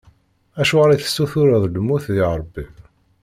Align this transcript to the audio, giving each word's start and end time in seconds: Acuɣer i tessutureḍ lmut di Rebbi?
Acuɣer 0.61 0.89
i 0.91 0.97
tessutureḍ 0.99 1.63
lmut 1.67 2.05
di 2.15 2.21
Rebbi? 2.39 2.65